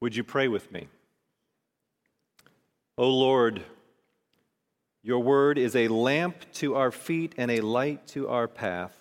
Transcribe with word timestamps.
Would 0.00 0.14
you 0.14 0.24
pray 0.24 0.48
with 0.48 0.70
me? 0.70 0.88
O 2.98 3.08
Lord, 3.08 3.62
your 5.02 5.22
word 5.22 5.58
is 5.58 5.76
a 5.76 5.88
lamp 5.88 6.36
to 6.54 6.74
our 6.74 6.90
feet 6.90 7.34
and 7.36 7.50
a 7.50 7.60
light 7.60 8.06
to 8.08 8.28
our 8.28 8.48
path. 8.48 8.96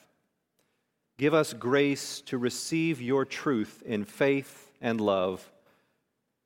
Give 1.17 1.33
us 1.33 1.53
grace 1.53 2.21
to 2.21 2.37
receive 2.37 3.01
your 3.01 3.25
truth 3.25 3.81
in 3.85 4.03
faith 4.03 4.71
and 4.81 4.99
love, 4.99 5.51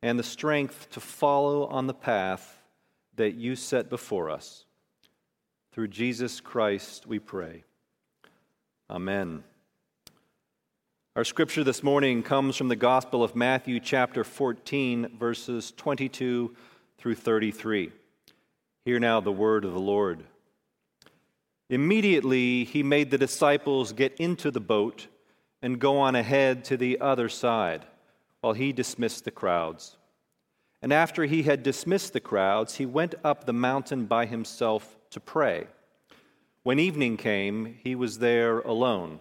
and 0.02 0.18
the 0.18 0.24
strength 0.24 0.90
to 0.92 1.00
follow 1.00 1.66
on 1.66 1.88
the 1.88 1.94
path 1.94 2.62
that 3.16 3.34
you 3.34 3.56
set 3.56 3.90
before 3.90 4.30
us. 4.30 4.66
Through 5.72 5.90
Jesus 5.90 6.40
Christ 6.40 7.06
we 7.08 7.20
pray. 7.20 7.64
Amen. 8.90 9.44
Our 11.20 11.26
scripture 11.26 11.66
this 11.66 11.84
morning 11.84 12.24
comes 12.24 12.56
from 12.56 12.70
the 12.70 12.78
Gospel 12.78 13.26
of 13.26 13.36
Matthew, 13.36 13.82
chapter 13.82 14.24
14, 14.24 15.18
verses 15.20 15.74
22 15.76 16.56
through 16.98 17.16
33. 17.16 17.92
Hear 18.86 19.00
now 19.02 19.20
the 19.20 19.30
word 19.30 19.66
of 19.66 19.74
the 19.74 19.82
Lord. 19.82 20.24
Immediately 21.70 22.64
he 22.64 22.84
made 22.84 23.12
the 23.12 23.18
disciples 23.18 23.92
get 23.92 24.16
into 24.16 24.50
the 24.50 24.62
boat 24.62 25.08
and 25.62 25.78
go 25.78 25.98
on 25.98 26.16
ahead 26.16 26.64
to 26.64 26.78
the 26.78 27.02
other 27.02 27.28
side, 27.28 27.86
while 28.40 28.54
he 28.54 28.72
dismissed 28.72 29.26
the 29.26 29.32
crowds. 29.32 29.98
And 30.82 30.94
after 30.94 31.26
he 31.26 31.44
had 31.44 31.64
dismissed 31.64 32.14
the 32.14 32.22
crowds, 32.22 32.76
he 32.76 32.86
went 32.86 33.16
up 33.26 33.44
the 33.44 33.52
mountain 33.52 34.06
by 34.06 34.26
himself 34.26 34.96
to 35.10 35.20
pray. 35.20 35.68
When 36.64 36.80
evening 36.80 37.18
came, 37.18 37.78
he 37.84 37.94
was 37.94 38.20
there 38.20 38.60
alone. 38.60 39.20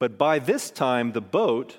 But 0.00 0.16
by 0.16 0.38
this 0.38 0.70
time, 0.70 1.12
the 1.12 1.20
boat, 1.20 1.76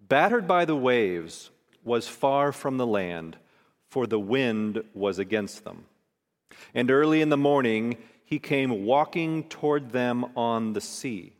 battered 0.00 0.46
by 0.46 0.64
the 0.64 0.76
waves, 0.76 1.50
was 1.84 2.08
far 2.08 2.52
from 2.52 2.76
the 2.76 2.86
land, 2.86 3.38
for 3.88 4.08
the 4.08 4.18
wind 4.18 4.82
was 4.92 5.20
against 5.20 5.64
them. 5.64 5.84
And 6.74 6.90
early 6.90 7.22
in 7.22 7.28
the 7.28 7.36
morning, 7.36 7.96
he 8.24 8.40
came 8.40 8.84
walking 8.84 9.44
toward 9.44 9.92
them 9.92 10.26
on 10.36 10.72
the 10.72 10.80
sea. 10.80 11.32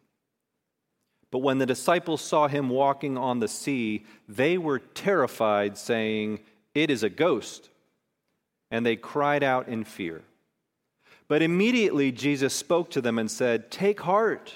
But 1.32 1.40
when 1.40 1.58
the 1.58 1.66
disciples 1.66 2.20
saw 2.20 2.46
him 2.46 2.70
walking 2.70 3.18
on 3.18 3.40
the 3.40 3.48
sea, 3.48 4.04
they 4.28 4.56
were 4.56 4.78
terrified, 4.78 5.76
saying, 5.76 6.38
It 6.76 6.90
is 6.90 7.02
a 7.02 7.10
ghost. 7.10 7.70
And 8.70 8.86
they 8.86 8.94
cried 8.94 9.42
out 9.42 9.66
in 9.66 9.82
fear. 9.82 10.22
But 11.26 11.42
immediately 11.42 12.12
Jesus 12.12 12.54
spoke 12.54 12.88
to 12.90 13.00
them 13.00 13.18
and 13.18 13.28
said, 13.28 13.72
Take 13.72 14.00
heart, 14.02 14.54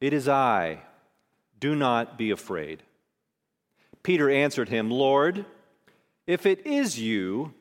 it 0.00 0.14
is 0.14 0.28
I 0.28 0.80
do 1.64 1.74
not 1.74 2.18
be 2.18 2.30
afraid. 2.30 2.82
Peter 4.02 4.28
answered 4.28 4.68
him, 4.68 4.90
Lord, 4.90 5.46
if 6.26 6.44
it 6.44 6.66
is 6.66 7.00
you, 7.00 7.54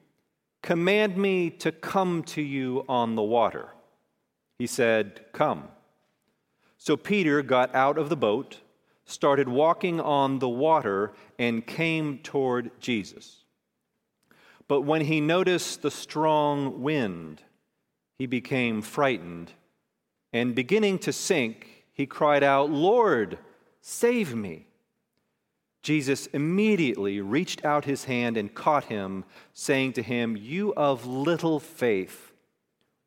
command 0.61 1.15
me 1.15 1.49
to 1.49 1.71
come 1.71 2.21
to 2.23 2.41
you 2.41 2.83
on 2.89 3.15
the 3.15 3.23
water. 3.23 3.69
He 4.59 4.67
said, 4.67 5.21
Come. 5.31 5.69
So 6.77 6.97
Peter 6.97 7.41
got 7.41 7.73
out 7.73 7.97
of 7.97 8.09
the 8.09 8.17
boat, 8.17 8.59
started 9.05 9.47
walking 9.47 10.01
on 10.01 10.39
the 10.39 10.49
water, 10.49 11.13
and 11.39 11.65
came 11.65 12.17
toward 12.17 12.71
Jesus. 12.81 13.45
But 14.67 14.81
when 14.81 15.05
he 15.05 15.21
noticed 15.21 15.81
the 15.81 15.91
strong 15.91 16.81
wind, 16.81 17.41
he 18.19 18.25
became 18.25 18.81
frightened, 18.81 19.53
and 20.33 20.53
beginning 20.53 20.99
to 20.99 21.13
sink, 21.13 21.85
he 21.93 22.05
cried 22.05 22.43
out, 22.43 22.69
Lord, 22.69 23.37
Save 23.85 24.33
me. 24.33 24.67
Jesus 25.81 26.27
immediately 26.27 27.19
reached 27.19 27.65
out 27.65 27.83
his 27.83 28.05
hand 28.05 28.37
and 28.37 28.55
caught 28.55 28.85
him, 28.85 29.25
saying 29.51 29.91
to 29.93 30.01
him, 30.01 30.37
You 30.37 30.73
of 30.75 31.05
little 31.05 31.59
faith, 31.59 32.31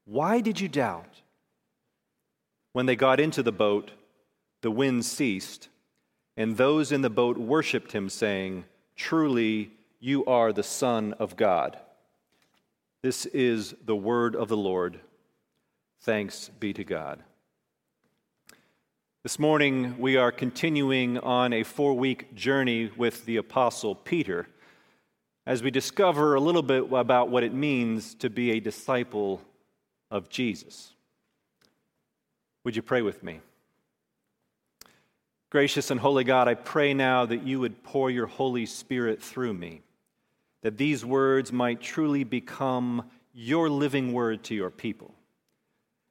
why 0.05 0.43
did 0.43 0.61
you 0.61 0.69
doubt? 0.69 1.23
When 2.73 2.85
they 2.85 2.95
got 2.95 3.19
into 3.19 3.43
the 3.43 3.53
boat, 3.53 3.93
the 4.61 4.71
wind 4.71 5.07
ceased, 5.07 5.71
and 6.37 6.59
those 6.59 6.93
in 6.93 7.01
the 7.01 7.09
boat 7.09 7.39
worshiped 7.39 7.93
him, 7.93 8.11
saying, 8.11 8.67
Truly, 8.97 9.71
you 9.99 10.27
are 10.27 10.53
the 10.53 10.63
Son 10.63 11.15
of 11.15 11.37
God. 11.37 11.79
This 13.01 13.25
is 13.25 13.75
the 13.83 13.97
word 13.97 14.37
of 14.37 14.49
the 14.49 14.59
Lord. 14.59 15.01
Thanks 16.01 16.51
be 16.61 16.75
to 16.75 16.85
God. 16.85 17.23
This 19.27 19.41
morning, 19.41 19.99
we 19.99 20.17
are 20.17 20.31
continuing 20.31 21.19
on 21.19 21.53
a 21.53 21.65
four 21.65 21.95
week 21.95 22.33
journey 22.37 22.93
with 22.97 23.25
the 23.25 23.39
Apostle 23.39 23.97
Peter 23.97 24.47
as 25.45 25.65
we 25.65 25.73
discover 25.73 26.37
a 26.37 26.41
little 26.41 26.63
bit 26.63 26.93
about 26.93 27.29
what 27.29 27.43
it 27.43 27.53
means 27.53 28.15
to 28.15 28.31
be 28.31 28.53
a 28.53 28.61
disciple 28.61 29.43
of 30.13 30.29
Jesus. 30.29 30.93
Would 32.63 32.77
you 32.77 32.83
pray 32.83 33.03
with 33.03 33.25
me? 33.25 33.41
Gracious 35.51 35.91
and 35.91 35.99
holy 35.99 36.23
God, 36.23 36.47
I 36.47 36.55
pray 36.55 36.95
now 36.95 37.27
that 37.27 37.45
you 37.45 37.59
would 37.59 37.83
pour 37.83 38.13
your 38.13 38.27
Holy 38.27 38.65
Spirit 38.65 39.21
through 39.21 39.55
me, 39.55 39.83
that 40.63 40.79
these 40.79 41.05
words 41.05 41.51
might 41.51 41.81
truly 41.81 42.23
become 42.23 43.03
your 43.35 43.69
living 43.71 44.13
word 44.13 44.45
to 44.45 44.55
your 44.55 44.71
people. 44.71 45.16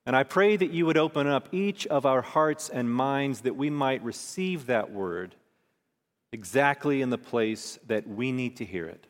And 0.06 0.16
I 0.16 0.24
pray 0.24 0.56
that 0.56 0.72
you 0.72 0.86
would 0.86 0.98
open 0.98 1.26
up 1.26 1.50
each 1.52 1.88
of 1.88 2.06
our 2.06 2.22
hearts 2.22 2.70
and 2.70 2.90
minds 2.90 3.42
that 3.42 3.56
we 3.56 3.70
might 3.70 4.04
receive 4.04 4.68
that 4.68 4.92
word 4.92 5.36
exactly 6.32 7.02
in 7.02 7.10
the 7.10 7.18
place 7.18 7.80
that 7.88 8.08
we 8.08 8.32
need 8.32 8.58
to 8.58 8.66
hear 8.66 8.86
it. 8.86 9.08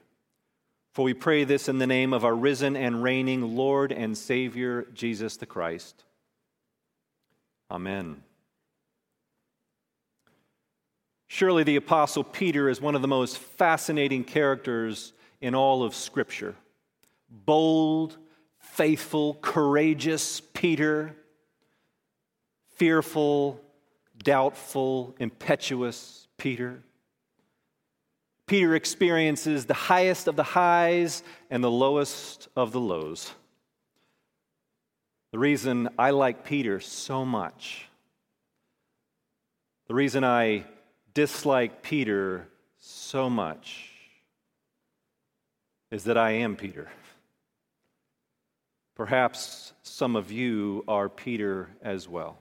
For 0.94 1.03
we 1.03 1.13
pray 1.13 1.44
this 1.44 1.67
in 1.67 1.78
the 1.78 1.88
name 1.88 2.13
of 2.13 2.23
our 2.23 2.35
risen 2.35 2.78
and 2.78 3.03
reigning 3.03 3.55
Lord 3.57 3.91
and 3.91 4.17
Savior, 4.17 4.88
Jesus 4.94 5.35
the 5.35 5.45
Christ. 5.45 6.05
Amen. 7.69 8.23
Surely 11.28 11.63
the 11.63 11.75
Apostle 11.75 12.23
Peter 12.23 12.69
is 12.69 12.79
one 12.79 12.95
of 12.95 13.01
the 13.01 13.07
most 13.09 13.38
fascinating 13.38 14.23
characters 14.23 15.11
in 15.41 15.53
all 15.53 15.84
of 15.84 15.94
Scripture. 15.94 16.55
Bold, 17.29 18.17
faithful, 18.75 19.35
courageous 19.35 20.41
Peter, 20.53 21.15
fearful, 22.75 23.61
doubtful, 24.21 25.15
impetuous 25.17 26.27
Peter. 26.37 26.83
Peter 28.47 28.75
experiences 28.75 29.65
the 29.65 29.73
highest 29.73 30.27
of 30.27 30.35
the 30.35 30.43
highs 30.43 31.23
and 31.49 31.63
the 31.63 31.71
lowest 31.71 32.49
of 32.57 32.73
the 32.73 32.79
lows. 32.79 33.31
The 35.31 35.39
reason 35.39 35.87
I 35.97 36.09
like 36.09 36.43
Peter 36.43 36.81
so 36.81 37.23
much, 37.23 37.87
the 39.87 39.95
reason 39.95 40.25
I 40.25 40.65
dislike 41.13 41.81
Peter 41.81 42.49
so 42.79 43.29
much, 43.29 43.89
is 45.91 46.03
that 46.03 46.17
I 46.17 46.31
am 46.31 46.57
Peter. 46.57 46.89
Perhaps 48.95 49.73
some 49.83 50.16
of 50.16 50.31
you 50.31 50.85
are 50.88 51.09
Peter 51.09 51.69
as 51.81 52.07
well. 52.07 52.38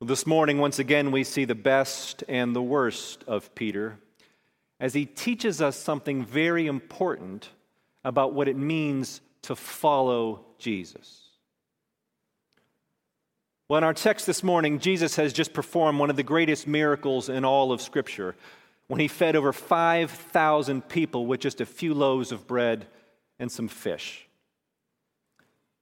This 0.00 0.26
morning, 0.26 0.58
once 0.58 0.80
again, 0.80 1.12
we 1.12 1.22
see 1.22 1.44
the 1.44 1.54
best 1.54 2.24
and 2.28 2.54
the 2.54 2.62
worst 2.62 3.22
of 3.28 3.54
Peter 3.54 3.96
as 4.80 4.92
he 4.92 5.06
teaches 5.06 5.62
us 5.62 5.76
something 5.76 6.24
very 6.24 6.66
important 6.66 7.48
about 8.04 8.34
what 8.34 8.48
it 8.48 8.56
means 8.56 9.20
to 9.42 9.54
follow 9.54 10.44
Jesus. 10.58 11.20
Well, 13.68 13.78
in 13.78 13.84
our 13.84 13.94
text 13.94 14.26
this 14.26 14.42
morning, 14.42 14.80
Jesus 14.80 15.14
has 15.16 15.32
just 15.32 15.54
performed 15.54 16.00
one 16.00 16.10
of 16.10 16.16
the 16.16 16.22
greatest 16.24 16.66
miracles 16.66 17.28
in 17.28 17.44
all 17.44 17.70
of 17.70 17.80
Scripture 17.80 18.34
when 18.88 19.00
he 19.00 19.08
fed 19.08 19.36
over 19.36 19.52
5,000 19.52 20.88
people 20.88 21.24
with 21.24 21.40
just 21.40 21.60
a 21.60 21.66
few 21.66 21.94
loaves 21.94 22.32
of 22.32 22.48
bread 22.48 22.86
and 23.38 23.50
some 23.50 23.68
fish. 23.68 24.26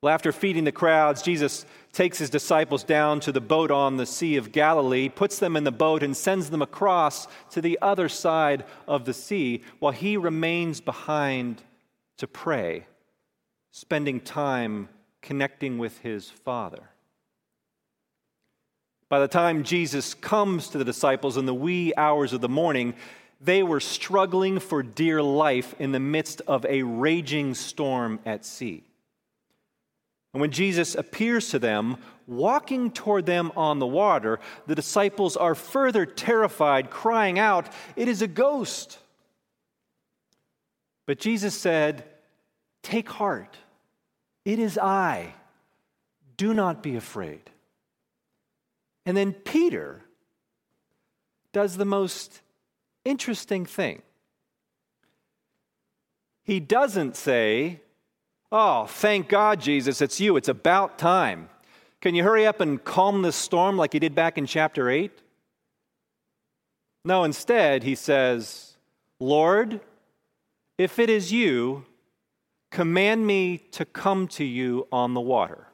Well, 0.03 0.13
after 0.13 0.33
feeding 0.33 0.65
the 0.65 0.73
crowds, 0.73 1.23
Jesus 1.23 1.65
takes 1.93 2.19
his 2.19 2.29
disciples 2.29 2.83
down 2.83 3.21
to 3.21 3.31
the 3.31 3.41
boat 3.41 3.71
on 3.71 3.97
the 3.97 4.07
Sea 4.07 4.37
of 4.37 4.51
Galilee, 4.51 5.09
puts 5.09 5.39
them 5.39 5.57
in 5.57 5.63
the 5.63 5.71
boat, 5.71 6.03
and 6.03 6.17
sends 6.17 6.51
them 6.51 6.61
across 6.61 7.29
to 7.51 7.61
the 7.61 7.79
other 7.81 8.09
side 8.09 8.65
of 8.89 9.05
the 9.05 9.15
sea 9.15 9.63
while 9.79 9.93
he 9.93 10.17
remains 10.17 10.81
behind 10.81 11.63
to 12.17 12.27
pray, 12.27 12.87
spending 13.71 14.19
time 14.19 14.89
connecting 15.21 15.79
with 15.79 15.99
his 16.01 16.29
Father. 16.29 16.91
By 19.09 19.21
the 19.21 19.29
time 19.29 19.63
Jesus 19.63 20.15
comes 20.15 20.69
to 20.69 20.79
the 20.79 20.85
disciples 20.85 21.37
in 21.37 21.47
the 21.47 21.55
wee 21.55 21.93
hours 21.97 22.33
of 22.33 22.41
the 22.41 22.49
morning, 22.49 22.95
they 23.43 23.63
were 23.63 23.81
struggling 23.81 24.61
for 24.61 24.83
dear 24.83 25.21
life 25.21 25.75
in 25.79 25.93
the 25.93 26.01
midst 26.01 26.41
of 26.47 26.65
a 26.67 26.83
raging 26.83 27.55
storm 27.55 28.21
at 28.25 28.45
sea. 28.45 28.85
And 30.33 30.41
when 30.41 30.53
Jesus 30.53 30.95
appears 30.95 31.51
to 31.51 31.59
them, 31.59 31.99
walking 32.27 32.91
toward 32.91 33.27
them 33.27 33.53
on 33.57 33.81
the 33.81 33.87
water, 33.87 34.39
the 34.67 34.75
disciples 34.75 35.37
are 35.37 35.55
further 35.55 36.07
terrified, 36.07 36.89
crying 36.89 37.39
out, 37.39 37.69
It 37.97 38.09
is 38.09 38.23
a 38.23 38.29
ghost! 38.29 38.99
But 41.05 41.19
Jesus 41.19 41.55
said, 41.55 42.05
Take 42.83 43.09
heart, 43.09 43.57
it 44.45 44.59
is 44.59 44.79
I. 44.79 45.35
Do 46.37 46.55
not 46.55 46.83
be 46.83 46.97
afraid. 46.97 47.51
And 49.05 49.17
then 49.17 49.33
Peter 49.33 50.03
does 51.53 51.77
the 51.77 51.85
most 51.85 52.41
interesting 53.05 53.67
thing. 53.67 54.03
He 56.45 56.61
doesn't 56.61 57.17
say, 57.17 57.81
Oh, 58.55 58.85
thank 58.85 59.31
God, 59.31 59.61
Jesus, 59.61 60.03
it's 60.03 60.21
you. 60.21 60.37
It's 60.37 60.49
about 60.49 60.99
time. 60.99 61.49
Can 62.03 62.15
you 62.15 62.23
hurry 62.23 62.47
up 62.47 62.61
and 62.61 62.83
calm 62.85 63.23
this 63.23 63.37
storm 63.37 63.79
like 63.79 63.95
he 63.95 63.99
did 63.99 64.15
back 64.15 64.37
in 64.37 64.45
chapter 64.45 64.91
8? 64.91 65.11
No, 67.05 67.25
instead, 67.25 67.83
he 67.83 67.95
says, 67.95 68.77
Lord, 69.19 69.81
if 70.77 70.99
it 70.99 71.09
is 71.09 71.33
you, 71.33 71.87
command 72.71 73.27
me 73.27 73.59
to 73.73 73.87
come 73.87 74.29
to 74.29 74.45
you 74.45 74.87
on 74.93 75.15
the 75.15 75.21
water. 75.21 75.69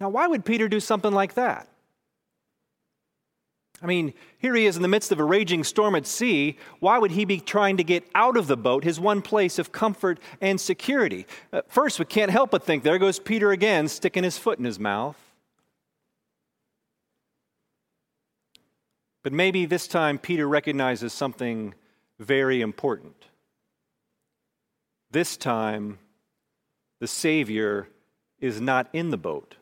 Now, 0.00 0.10
why 0.10 0.26
would 0.26 0.44
Peter 0.44 0.68
do 0.68 0.78
something 0.78 1.12
like 1.12 1.34
that? 1.34 1.68
I 3.82 3.86
mean, 3.86 4.14
here 4.38 4.54
he 4.54 4.66
is 4.66 4.76
in 4.76 4.82
the 4.82 4.88
midst 4.88 5.12
of 5.12 5.20
a 5.20 5.24
raging 5.24 5.62
storm 5.62 5.94
at 5.94 6.06
sea. 6.06 6.56
Why 6.80 6.98
would 6.98 7.10
he 7.10 7.26
be 7.26 7.40
trying 7.40 7.76
to 7.76 7.84
get 7.84 8.08
out 8.14 8.36
of 8.36 8.46
the 8.46 8.56
boat, 8.56 8.84
his 8.84 8.98
one 8.98 9.20
place 9.20 9.58
of 9.58 9.70
comfort 9.70 10.18
and 10.40 10.58
security? 10.58 11.26
At 11.52 11.70
first, 11.70 11.98
we 11.98 12.06
can't 12.06 12.30
help 12.30 12.50
but 12.50 12.62
think 12.62 12.82
there 12.82 12.98
goes 12.98 13.18
Peter 13.18 13.52
again, 13.52 13.88
sticking 13.88 14.24
his 14.24 14.38
foot 14.38 14.58
in 14.58 14.64
his 14.64 14.80
mouth. 14.80 15.18
But 19.22 19.32
maybe 19.32 19.66
this 19.66 19.88
time 19.88 20.18
Peter 20.18 20.48
recognizes 20.48 21.12
something 21.12 21.74
very 22.18 22.62
important. 22.62 23.26
This 25.10 25.36
time, 25.36 25.98
the 27.00 27.06
Savior 27.06 27.88
is 28.40 28.60
not 28.60 28.88
in 28.92 29.10
the 29.10 29.18
boat. 29.18 29.56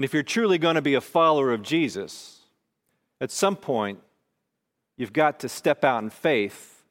And 0.00 0.04
if 0.06 0.14
you're 0.14 0.22
truly 0.22 0.56
going 0.56 0.76
to 0.76 0.80
be 0.80 0.94
a 0.94 1.00
follower 1.02 1.52
of 1.52 1.60
Jesus, 1.60 2.38
at 3.20 3.30
some 3.30 3.54
point, 3.54 4.00
you've 4.96 5.12
got 5.12 5.40
to 5.40 5.46
step 5.46 5.84
out 5.84 6.02
in 6.02 6.08
faith 6.08 6.82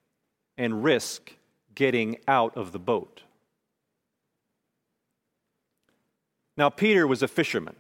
and 0.60 0.84
risk 0.84 1.34
getting 1.74 2.18
out 2.28 2.56
of 2.56 2.72
the 2.72 2.78
boat. 2.78 3.24
Now, 6.56 6.70
Peter 6.70 7.08
was 7.08 7.24
a 7.24 7.28
fisherman, 7.28 7.78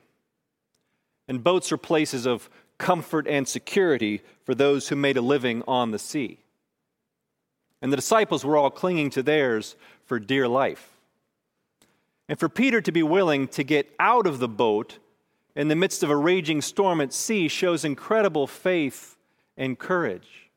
and 1.27 1.43
boats 1.43 1.71
are 1.71 1.77
places 1.77 2.25
of 2.25 2.49
comfort 2.79 3.27
and 3.27 3.47
security 3.47 4.23
for 4.45 4.55
those 4.55 4.87
who 4.87 4.95
made 4.95 5.15
a 5.15 5.21
living 5.21 5.61
on 5.67 5.91
the 5.91 5.99
sea. 5.99 6.39
And 7.83 7.93
the 7.93 7.97
disciples 7.97 8.43
were 8.43 8.57
all 8.57 8.71
clinging 8.71 9.11
to 9.11 9.21
theirs 9.21 9.75
for 10.07 10.19
dear 10.19 10.47
life. 10.47 10.89
And 12.27 12.39
for 12.39 12.49
Peter 12.49 12.81
to 12.81 12.91
be 12.91 13.03
willing 13.03 13.47
to 13.49 13.63
get 13.63 13.93
out 13.99 14.25
of 14.25 14.39
the 14.39 14.47
boat 14.47 14.97
in 15.59 15.67
the 15.67 15.75
midst 15.75 16.03
of 16.03 16.09
a 16.09 16.15
raging 16.15 16.61
storm 16.61 17.01
at 17.01 17.11
sea 17.11 17.50
shows 17.50 17.83
incredible 17.83 18.47
faith 18.47 19.17
and 19.57 19.77
courage. 19.77 20.50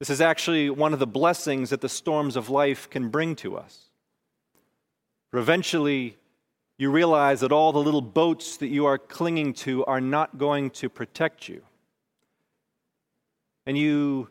This 0.00 0.10
is 0.10 0.20
actually 0.20 0.68
one 0.68 0.92
of 0.92 0.98
the 0.98 1.06
blessings 1.06 1.70
that 1.70 1.80
the 1.80 1.88
storms 1.88 2.34
of 2.34 2.50
life 2.50 2.90
can 2.90 3.08
bring 3.08 3.36
to 3.36 3.56
us. 3.56 3.84
For 5.30 5.38
eventually, 5.38 6.16
you 6.76 6.90
realize 6.90 7.38
that 7.38 7.52
all 7.52 7.70
the 7.70 7.78
little 7.78 8.02
boats 8.02 8.56
that 8.56 8.66
you 8.66 8.86
are 8.86 8.98
clinging 8.98 9.52
to 9.54 9.84
are 9.84 10.00
not 10.00 10.36
going 10.36 10.70
to 10.70 10.88
protect 10.88 11.48
you. 11.48 11.62
And 13.64 13.78
you 13.78 14.28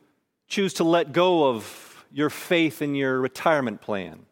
choose 0.50 0.74
to 0.74 0.84
let 0.84 1.14
go 1.14 1.48
of 1.48 2.06
your 2.12 2.30
faith 2.30 2.82
in 2.82 2.96
your 2.96 3.22
retirement 3.22 3.80
plan 3.80 4.26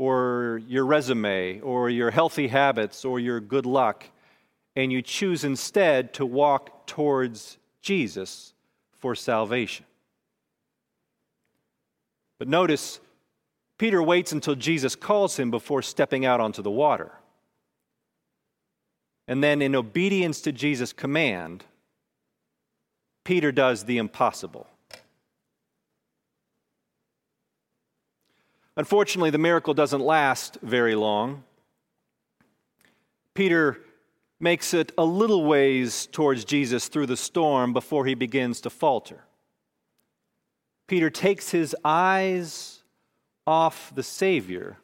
or 0.00 0.62
your 0.66 0.86
resume 0.86 1.60
or 1.60 1.90
your 1.90 2.10
healthy 2.10 2.48
habits 2.48 3.04
or 3.04 3.20
your 3.20 3.38
good 3.38 3.66
luck, 3.66 4.06
and 4.74 4.90
you 4.90 5.02
choose 5.02 5.44
instead 5.44 6.14
to 6.14 6.24
walk 6.24 6.86
towards 6.86 7.58
Jesus 7.82 8.54
for 8.96 9.14
salvation. 9.14 9.84
But 12.38 12.48
notice, 12.48 12.98
Peter 13.76 14.02
waits 14.02 14.32
until 14.32 14.54
Jesus 14.54 14.96
calls 14.96 15.38
him 15.38 15.50
before 15.50 15.82
stepping 15.82 16.24
out 16.24 16.40
onto 16.40 16.62
the 16.62 16.70
water. 16.70 17.12
And 19.28 19.44
then, 19.44 19.60
in 19.60 19.74
obedience 19.74 20.40
to 20.42 20.52
Jesus' 20.52 20.94
command, 20.94 21.62
Peter 23.22 23.52
does 23.52 23.84
the 23.84 23.98
impossible. 23.98 24.66
Unfortunately, 28.80 29.28
the 29.28 29.36
miracle 29.36 29.74
doesn't 29.74 30.00
last 30.00 30.56
very 30.62 30.94
long. 30.94 31.44
Peter 33.34 33.78
makes 34.40 34.72
it 34.72 34.90
a 34.96 35.04
little 35.04 35.44
ways 35.44 36.06
towards 36.06 36.46
Jesus 36.46 36.88
through 36.88 37.04
the 37.04 37.14
storm 37.14 37.74
before 37.74 38.06
he 38.06 38.14
begins 38.14 38.62
to 38.62 38.70
falter. 38.70 39.24
Peter 40.86 41.10
takes 41.10 41.50
his 41.50 41.76
eyes 41.84 42.82
off 43.46 43.94
the 43.94 44.02
Savior 44.02 44.78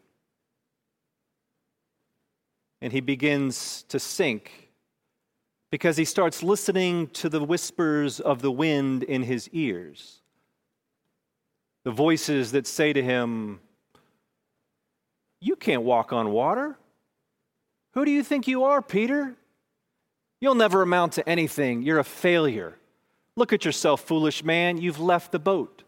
and 2.83 2.93
he 2.93 3.01
begins 3.01 3.83
to 3.85 3.99
sink 3.99 4.73
because 5.71 5.97
he 5.97 6.05
starts 6.05 6.43
listening 6.43 7.07
to 7.15 7.31
the 7.31 7.43
whispers 7.43 8.21
of 8.21 8.43
the 8.43 8.53
wind 8.53 9.05
in 9.05 9.23
his 9.23 9.49
ears. 9.55 10.21
The 11.85 11.93
voices 11.93 12.53
that 12.53 12.67
say 12.67 12.93
to 12.93 13.03
him, 13.03 13.61
you 15.41 15.57
can't 15.57 15.83
walk 15.83 16.13
on 16.13 16.31
water. 16.31 16.77
Who 17.95 18.05
do 18.05 18.11
you 18.11 18.23
think 18.23 18.47
you 18.47 18.65
are, 18.65 18.83
Peter? 18.83 19.35
You'll 20.41 20.55
never 20.55 20.83
amount 20.83 21.15
to 21.15 21.29
anything. 21.29 21.83
You're 21.83 21.99
a 21.99 22.05
failure. 22.05 22.77
Look 23.37 23.53
at 23.53 23.65
yourself, 23.65 24.03
foolish 24.03 24.45
man. 24.45 24.79
You've 24.79 25.01
left 25.01 25.33
the 25.33 25.39
boat. 25.39 25.83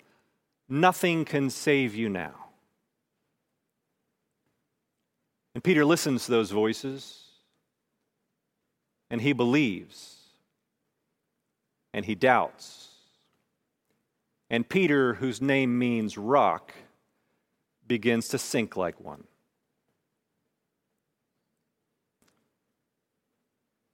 Nothing 0.68 1.24
can 1.24 1.50
save 1.50 1.94
you 1.94 2.08
now. 2.08 2.34
And 5.54 5.64
Peter 5.64 5.84
listens 5.84 6.26
to 6.26 6.30
those 6.30 6.50
voices, 6.50 7.24
and 9.10 9.20
he 9.20 9.32
believes, 9.32 10.16
and 11.92 12.04
he 12.04 12.14
doubts. 12.14 12.90
And 14.50 14.68
Peter, 14.68 15.14
whose 15.14 15.42
name 15.42 15.78
means 15.78 16.16
rock, 16.16 16.72
begins 17.86 18.28
to 18.28 18.38
sink 18.38 18.76
like 18.76 19.00
one. 19.00 19.24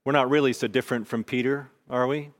We're 0.04 0.12
not 0.12 0.28
really 0.28 0.52
so 0.52 0.66
different 0.66 1.08
from 1.08 1.24
Peter, 1.24 1.70
are 1.88 2.06
we? 2.06 2.30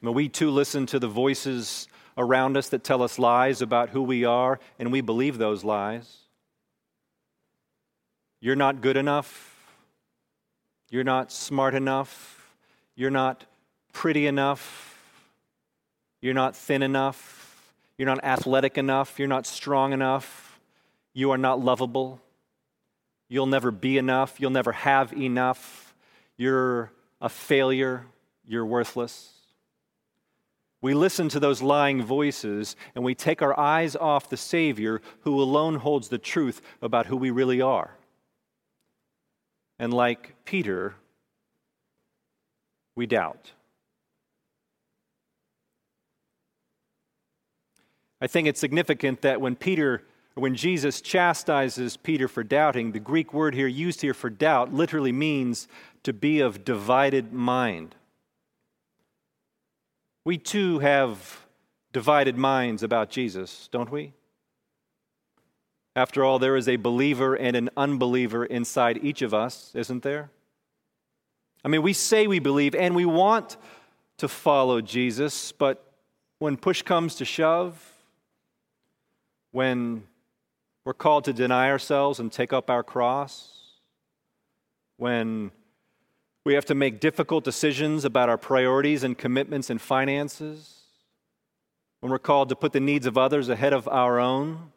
I 0.00 0.06
mean, 0.06 0.14
we 0.14 0.28
too 0.28 0.50
listen 0.50 0.86
to 0.86 0.98
the 0.98 1.08
voices 1.08 1.86
around 2.16 2.56
us 2.56 2.70
that 2.70 2.82
tell 2.82 3.02
us 3.02 3.18
lies 3.18 3.60
about 3.60 3.90
who 3.90 4.02
we 4.02 4.24
are, 4.24 4.58
and 4.78 4.90
we 4.90 5.00
believe 5.02 5.36
those 5.36 5.64
lies. 5.64 6.16
You're 8.40 8.56
not 8.56 8.80
good 8.80 8.96
enough. 8.96 9.56
You're 10.90 11.04
not 11.04 11.30
smart 11.30 11.74
enough. 11.74 12.54
You're 12.94 13.10
not 13.10 13.44
pretty 13.92 14.26
enough. 14.26 14.98
You're 16.22 16.34
not 16.34 16.56
thin 16.56 16.82
enough. 16.82 17.74
You're 17.98 18.06
not 18.06 18.24
athletic 18.24 18.78
enough. 18.78 19.18
You're 19.18 19.28
not 19.28 19.44
strong 19.44 19.92
enough. 19.92 20.58
You 21.12 21.32
are 21.32 21.38
not 21.38 21.60
lovable. 21.60 22.20
You'll 23.28 23.46
never 23.46 23.70
be 23.70 23.98
enough. 23.98 24.40
You'll 24.40 24.50
never 24.50 24.72
have 24.72 25.12
enough. 25.12 25.94
You're 26.36 26.92
a 27.20 27.28
failure. 27.28 28.06
You're 28.46 28.66
worthless. 28.66 29.32
We 30.80 30.94
listen 30.94 31.28
to 31.30 31.40
those 31.40 31.60
lying 31.60 32.02
voices 32.02 32.76
and 32.94 33.04
we 33.04 33.14
take 33.14 33.42
our 33.42 33.58
eyes 33.58 33.96
off 33.96 34.30
the 34.30 34.36
Savior 34.36 35.02
who 35.20 35.40
alone 35.40 35.76
holds 35.76 36.08
the 36.08 36.18
truth 36.18 36.62
about 36.80 37.06
who 37.06 37.16
we 37.16 37.30
really 37.30 37.60
are. 37.60 37.96
And 39.78 39.92
like 39.92 40.34
Peter, 40.44 40.94
we 42.94 43.06
doubt. 43.06 43.52
I 48.20 48.26
think 48.26 48.48
it's 48.48 48.60
significant 48.60 49.22
that 49.22 49.40
when 49.40 49.54
Peter 49.54 50.02
when 50.40 50.54
Jesus 50.54 51.00
chastises 51.00 51.96
Peter 51.96 52.28
for 52.28 52.42
doubting, 52.42 52.92
the 52.92 53.00
Greek 53.00 53.32
word 53.32 53.54
here 53.54 53.66
used 53.66 54.02
here 54.02 54.14
for 54.14 54.30
doubt 54.30 54.72
literally 54.72 55.12
means 55.12 55.68
to 56.02 56.12
be 56.12 56.40
of 56.40 56.64
divided 56.64 57.32
mind. 57.32 57.94
We 60.24 60.38
too 60.38 60.78
have 60.80 61.46
divided 61.92 62.36
minds 62.36 62.82
about 62.82 63.10
Jesus, 63.10 63.68
don't 63.72 63.90
we? 63.90 64.12
After 65.96 66.24
all, 66.24 66.38
there 66.38 66.56
is 66.56 66.68
a 66.68 66.76
believer 66.76 67.34
and 67.34 67.56
an 67.56 67.70
unbeliever 67.76 68.44
inside 68.44 69.00
each 69.02 69.22
of 69.22 69.34
us, 69.34 69.72
isn't 69.74 70.02
there? 70.02 70.30
I 71.64 71.68
mean, 71.68 71.82
we 71.82 71.92
say 71.92 72.26
we 72.26 72.38
believe 72.38 72.74
and 72.74 72.94
we 72.94 73.04
want 73.04 73.56
to 74.18 74.28
follow 74.28 74.80
Jesus, 74.80 75.50
but 75.52 75.92
when 76.38 76.56
push 76.56 76.82
comes 76.82 77.16
to 77.16 77.24
shove, 77.24 77.82
when 79.50 80.04
we're 80.88 80.94
called 80.94 81.24
to 81.24 81.34
deny 81.34 81.68
ourselves 81.68 82.18
and 82.18 82.32
take 82.32 82.50
up 82.50 82.70
our 82.70 82.82
cross, 82.82 83.74
when 84.96 85.50
we 86.46 86.54
have 86.54 86.64
to 86.64 86.74
make 86.74 86.98
difficult 86.98 87.44
decisions 87.44 88.06
about 88.06 88.30
our 88.30 88.38
priorities 88.38 89.04
and 89.04 89.18
commitments 89.18 89.68
and 89.68 89.82
finances, 89.82 90.84
when 92.00 92.10
we're 92.10 92.18
called 92.18 92.48
to 92.48 92.56
put 92.56 92.72
the 92.72 92.80
needs 92.80 93.04
of 93.04 93.18
others 93.18 93.50
ahead 93.50 93.74
of 93.74 93.86
our 93.86 94.18
own, 94.18 94.72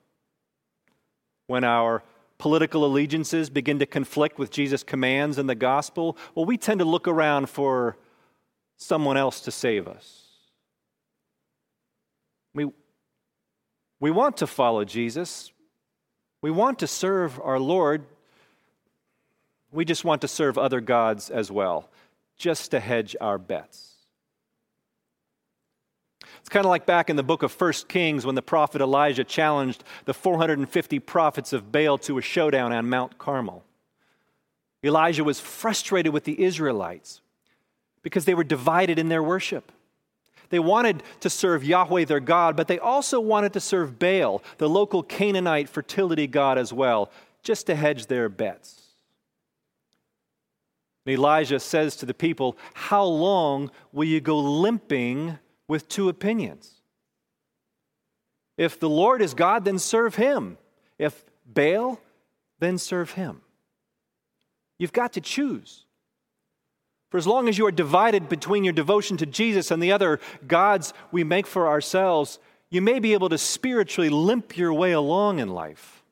when 1.47 1.63
our 1.63 2.03
political 2.37 2.83
allegiances 2.83 3.49
begin 3.49 3.79
to 3.79 3.85
conflict 3.85 4.37
with 4.37 4.51
Jesus' 4.51 4.83
commands 4.83 5.37
and 5.37 5.49
the 5.49 5.55
gospel, 5.55 6.17
well, 6.35 6.43
we 6.43 6.57
tend 6.57 6.79
to 6.79 6.85
look 6.85 7.07
around 7.07 7.47
for 7.47 7.95
someone 8.75 9.15
else 9.15 9.39
to 9.39 9.49
save 9.49 9.87
us. 9.87 10.25
We, 12.53 12.69
we 14.01 14.11
want 14.11 14.35
to 14.35 14.47
follow 14.47 14.83
Jesus. 14.83 15.53
We 16.41 16.51
want 16.51 16.79
to 16.79 16.87
serve 16.87 17.39
our 17.43 17.59
Lord. 17.59 18.03
We 19.71 19.85
just 19.85 20.03
want 20.03 20.21
to 20.21 20.27
serve 20.27 20.57
other 20.57 20.81
gods 20.81 21.29
as 21.29 21.51
well, 21.51 21.89
just 22.37 22.71
to 22.71 22.79
hedge 22.79 23.15
our 23.21 23.37
bets. 23.37 23.89
It's 26.39 26.49
kind 26.49 26.65
of 26.65 26.69
like 26.69 26.87
back 26.87 27.09
in 27.09 27.15
the 27.15 27.23
book 27.23 27.43
of 27.43 27.59
1 27.59 27.73
Kings 27.87 28.25
when 28.25 28.35
the 28.35 28.41
prophet 28.41 28.81
Elijah 28.81 29.23
challenged 29.23 29.83
the 30.05 30.13
450 30.13 30.99
prophets 30.99 31.53
of 31.53 31.71
Baal 31.71 31.99
to 31.99 32.17
a 32.17 32.21
showdown 32.21 32.73
on 32.73 32.89
Mount 32.89 33.19
Carmel. 33.19 33.63
Elijah 34.83 35.23
was 35.23 35.39
frustrated 35.39 36.11
with 36.11 36.23
the 36.23 36.43
Israelites 36.43 37.21
because 38.01 38.25
they 38.25 38.33
were 38.33 38.43
divided 38.43 38.97
in 38.97 39.09
their 39.09 39.21
worship. 39.21 39.71
They 40.51 40.59
wanted 40.59 41.01
to 41.21 41.29
serve 41.29 41.63
Yahweh 41.63 42.05
their 42.05 42.19
God, 42.19 42.55
but 42.55 42.67
they 42.67 42.77
also 42.77 43.19
wanted 43.19 43.53
to 43.53 43.59
serve 43.59 43.97
Baal, 43.97 44.43
the 44.59 44.69
local 44.69 45.01
Canaanite 45.01 45.67
fertility 45.67 46.27
god, 46.27 46.59
as 46.59 46.71
well, 46.71 47.09
just 47.41 47.65
to 47.65 47.75
hedge 47.75 48.05
their 48.05 48.29
bets. 48.29 48.83
And 51.05 51.13
Elijah 51.13 51.59
says 51.59 51.95
to 51.97 52.05
the 52.05 52.13
people, 52.13 52.57
How 52.75 53.03
long 53.03 53.71
will 53.91 54.07
you 54.07 54.21
go 54.21 54.37
limping 54.37 55.39
with 55.71 55.87
two 55.87 56.09
opinions. 56.09 56.81
If 58.57 58.77
the 58.77 58.89
Lord 58.89 59.21
is 59.21 59.33
God, 59.33 59.63
then 59.63 59.79
serve 59.79 60.15
him. 60.15 60.57
If 60.99 61.23
Baal, 61.45 61.97
then 62.59 62.77
serve 62.77 63.11
him. 63.11 63.39
You've 64.77 64.91
got 64.91 65.13
to 65.13 65.21
choose. 65.21 65.85
For 67.11 67.17
as 67.17 67.27
long 67.27 67.49
as 67.49 67.57
you 67.57 67.65
are 67.67 67.71
divided 67.71 68.29
between 68.29 68.63
your 68.63 68.73
devotion 68.73 69.17
to 69.17 69.25
Jesus 69.25 69.69
and 69.69 69.83
the 69.83 69.91
other 69.91 70.21
gods 70.47 70.93
we 71.11 71.25
make 71.25 71.45
for 71.45 71.67
ourselves, 71.67 72.39
you 72.69 72.81
may 72.81 72.99
be 72.99 73.11
able 73.11 73.27
to 73.29 73.37
spiritually 73.37 74.09
limp 74.09 74.57
your 74.57 74.73
way 74.73 74.93
along 74.93 75.39
in 75.39 75.49
life. 75.49 76.03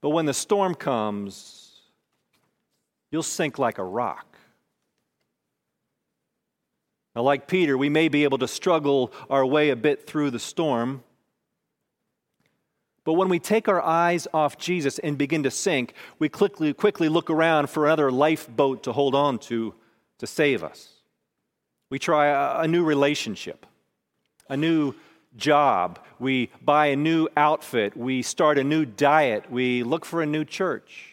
But 0.00 0.10
when 0.10 0.24
the 0.24 0.32
storm 0.32 0.74
comes, 0.74 1.82
you'll 3.10 3.22
sink 3.22 3.58
like 3.58 3.76
a 3.76 3.84
rock. 3.84 4.38
Now, 7.14 7.22
like 7.22 7.46
Peter, 7.46 7.76
we 7.76 7.90
may 7.90 8.08
be 8.08 8.24
able 8.24 8.38
to 8.38 8.48
struggle 8.48 9.12
our 9.28 9.44
way 9.44 9.68
a 9.68 9.76
bit 9.76 10.06
through 10.06 10.30
the 10.30 10.38
storm. 10.38 11.02
But 13.06 13.14
when 13.14 13.30
we 13.30 13.38
take 13.38 13.68
our 13.68 13.80
eyes 13.80 14.28
off 14.34 14.58
Jesus 14.58 14.98
and 14.98 15.16
begin 15.16 15.44
to 15.44 15.50
sink, 15.50 15.94
we 16.18 16.28
quickly, 16.28 16.74
quickly 16.74 17.08
look 17.08 17.30
around 17.30 17.70
for 17.70 17.86
another 17.86 18.10
lifeboat 18.10 18.82
to 18.82 18.92
hold 18.92 19.14
on 19.14 19.38
to 19.38 19.74
to 20.18 20.26
save 20.26 20.64
us. 20.64 20.88
We 21.90 21.98
try 21.98 22.26
a, 22.26 22.62
a 22.62 22.68
new 22.68 22.84
relationship, 22.84 23.66
a 24.48 24.56
new 24.56 24.94
job. 25.36 26.00
We 26.18 26.50
buy 26.62 26.86
a 26.86 26.96
new 26.96 27.28
outfit. 27.36 27.96
We 27.96 28.22
start 28.22 28.58
a 28.58 28.64
new 28.64 28.84
diet. 28.84 29.50
We 29.50 29.82
look 29.82 30.04
for 30.04 30.22
a 30.22 30.26
new 30.26 30.44
church. 30.44 31.12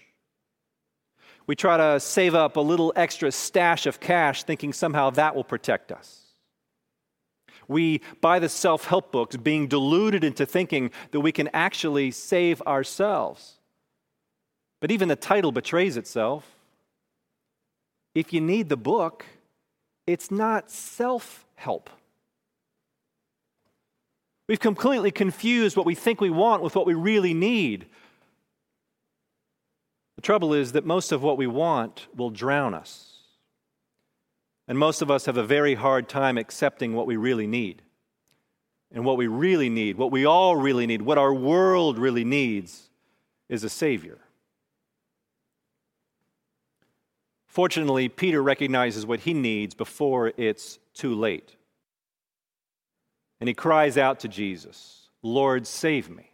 We 1.45 1.55
try 1.55 1.77
to 1.77 2.00
save 2.00 2.35
up 2.35 2.55
a 2.55 2.62
little 2.62 2.93
extra 2.95 3.31
stash 3.31 3.85
of 3.85 4.00
cash, 4.00 4.43
thinking 4.43 4.71
somehow 4.73 5.09
that 5.12 5.35
will 5.35 5.43
protect 5.43 5.91
us. 5.91 6.23
We 7.67 8.01
buy 8.22 8.39
the 8.39 8.50
self 8.50 8.86
help 8.86 9.12
books, 9.12 9.36
being 9.38 9.67
deluded 9.67 10.24
into 10.24 10.46
thinking 10.46 10.91
that 11.12 11.22
we 11.22 11.32
can 11.32 11.50
actually 11.53 12.12
save 12.12 12.62
ourselves. 12.63 13.60
But 14.82 14.91
even 14.91 15.08
the 15.08 15.15
title 15.15 15.51
betrays 15.51 15.98
itself. 15.98 16.55
If 18.15 18.34
you 18.34 18.41
need 18.41 18.70
the 18.70 18.77
book, 18.77 19.25
it's 20.05 20.29
not 20.29 20.70
self 20.70 21.46
help. 21.55 21.89
We've 24.48 24.60
completely 24.60 25.12
confused 25.12 25.77
what 25.77 25.86
we 25.86 25.96
think 25.96 26.20
we 26.20 26.29
want 26.29 26.62
with 26.62 26.75
what 26.75 26.86
we 26.86 26.93
really 26.93 27.34
need. 27.34 27.86
The 30.17 30.22
trouble 30.22 30.53
is 30.53 30.74
that 30.74 30.86
most 30.86 31.12
of 31.12 31.24
what 31.24 31.38
we 31.38 31.48
want 31.48 32.08
will 32.15 32.29
drown 32.29 32.74
us. 32.74 33.12
And 34.67 34.77
most 34.77 35.01
of 35.01 35.12
us 35.12 35.25
have 35.25 35.38
a 35.38 35.43
very 35.43 35.75
hard 35.75 36.08
time 36.08 36.38
accepting 36.38 36.93
what 36.93 37.08
we 37.08 37.15
really 37.15 37.48
need. 37.48 37.82
And 38.91 39.03
what 39.03 39.17
we 39.17 39.27
really 39.27 39.70
need, 39.70 39.98
what 39.98 40.12
we 40.12 40.25
all 40.25 40.55
really 40.55 40.86
need, 40.86 41.01
what 41.01 41.17
our 41.17 41.34
world 41.34 41.98
really 41.98 42.24
needs, 42.24 42.89
is 43.50 43.63
a 43.63 43.70
Savior. 43.70 44.20
Fortunately, 47.48 48.08
Peter 48.10 48.41
recognizes 48.41 49.05
what 49.05 49.22
he 49.22 49.34
needs 49.34 49.75
before 49.75 50.32
it's 50.38 50.79
too 50.93 51.13
late. 51.13 51.55
And 53.39 53.48
he 53.48 53.53
cries 53.53 53.98
out 53.98 54.20
to 54.22 54.27
Jesus, 54.27 55.10
Lord, 55.22 55.67
save 55.67 56.10
me. 56.10 56.32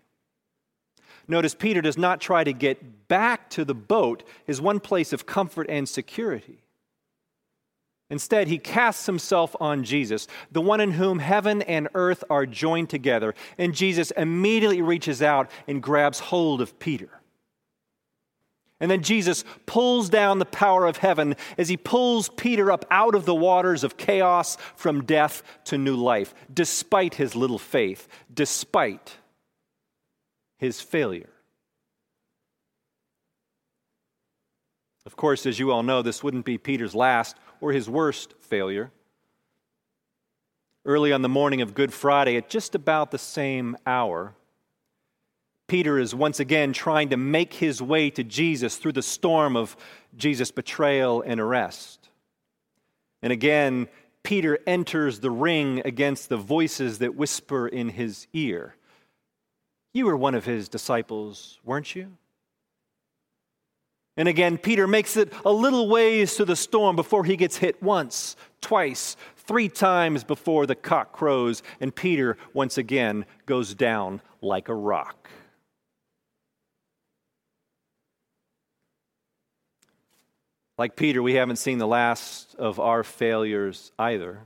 Notice 1.27 1.55
Peter 1.55 1.81
does 1.81 1.97
not 1.97 2.21
try 2.21 2.43
to 2.43 2.53
get 2.53 3.07
back 3.07 3.49
to 3.51 3.65
the 3.65 3.75
boat, 3.75 4.23
his 4.45 4.61
one 4.61 4.79
place 4.79 5.11
of 5.11 5.25
comfort 5.25 5.67
and 5.69 5.87
security. 5.89 6.63
Instead, 8.09 8.47
he 8.47 8.57
casts 8.57 9.05
himself 9.05 9.55
on 9.59 9.83
Jesus, 9.83 10.27
the 10.51 10.61
one 10.61 10.81
in 10.81 10.91
whom 10.91 11.19
heaven 11.19 11.61
and 11.61 11.87
earth 11.93 12.23
are 12.29 12.45
joined 12.45 12.89
together. 12.89 13.35
And 13.57 13.75
Jesus 13.75 14.11
immediately 14.11 14.81
reaches 14.81 15.21
out 15.21 15.51
and 15.67 15.83
grabs 15.83 16.19
hold 16.19 16.59
of 16.61 16.79
Peter. 16.79 17.09
And 18.79 18.89
then 18.89 19.03
Jesus 19.03 19.43
pulls 19.65 20.09
down 20.09 20.39
the 20.39 20.45
power 20.45 20.85
of 20.87 20.97
heaven 20.97 21.35
as 21.57 21.67
he 21.69 21.77
pulls 21.77 22.29
Peter 22.29 22.71
up 22.71 22.85
out 22.89 23.13
of 23.13 23.25
the 23.25 23.35
waters 23.35 23.83
of 23.83 23.97
chaos 23.97 24.57
from 24.75 25.03
death 25.03 25.43
to 25.65 25.77
new 25.77 25.97
life, 25.97 26.33
despite 26.51 27.15
his 27.15 27.35
little 27.35 27.59
faith, 27.59 28.07
despite 28.33 29.17
his 30.57 30.81
failure. 30.81 31.29
Of 35.05 35.15
course, 35.15 35.45
as 35.45 35.59
you 35.59 35.71
all 35.71 35.83
know, 35.83 36.01
this 36.01 36.23
wouldn't 36.23 36.45
be 36.45 36.57
Peter's 36.57 36.95
last 36.95 37.35
or 37.61 37.71
his 37.71 37.89
worst 37.89 38.33
failure. 38.39 38.91
Early 40.85 41.11
on 41.11 41.21
the 41.21 41.29
morning 41.29 41.61
of 41.61 41.73
Good 41.73 41.93
Friday, 41.93 42.37
at 42.37 42.49
just 42.49 42.73
about 42.75 43.11
the 43.11 43.17
same 43.17 43.77
hour, 43.85 44.33
Peter 45.67 45.99
is 45.99 46.15
once 46.15 46.39
again 46.39 46.73
trying 46.73 47.09
to 47.09 47.17
make 47.17 47.53
his 47.53 47.81
way 47.81 48.09
to 48.09 48.23
Jesus 48.23 48.77
through 48.77 48.93
the 48.93 49.01
storm 49.01 49.55
of 49.55 49.77
Jesus' 50.17 50.51
betrayal 50.51 51.21
and 51.21 51.39
arrest. 51.39 52.09
And 53.21 53.31
again, 53.31 53.87
Peter 54.23 54.57
enters 54.65 55.19
the 55.19 55.29
ring 55.29 55.81
against 55.85 56.29
the 56.29 56.37
voices 56.37 56.99
that 56.99 57.15
whisper 57.15 57.67
in 57.67 57.89
his 57.89 58.27
ear. 58.33 58.75
You 59.93 60.05
were 60.05 60.17
one 60.17 60.35
of 60.35 60.45
his 60.45 60.69
disciples, 60.69 61.59
weren't 61.63 61.95
you? 61.95 62.17
And 64.19 64.27
again, 64.27 64.57
Peter 64.57 64.85
makes 64.85 65.15
it 65.15 65.31
a 65.45 65.51
little 65.53 65.87
ways 65.87 66.35
to 66.35 66.43
the 66.43 66.57
storm 66.57 66.97
before 66.97 67.23
he 67.23 67.37
gets 67.37 67.55
hit 67.55 67.81
once, 67.81 68.35
twice, 68.59 69.15
three 69.37 69.69
times 69.69 70.25
before 70.25 70.65
the 70.65 70.75
cock 70.75 71.13
crows, 71.13 71.63
and 71.79 71.95
Peter 71.95 72.35
once 72.53 72.77
again 72.77 73.25
goes 73.45 73.73
down 73.73 74.21
like 74.41 74.67
a 74.67 74.75
rock. 74.75 75.29
Like 80.77 80.97
Peter, 80.97 81.23
we 81.23 81.35
haven't 81.35 81.55
seen 81.55 81.77
the 81.77 81.87
last 81.87 82.55
of 82.55 82.77
our 82.77 83.05
failures 83.05 83.93
either. 83.97 84.41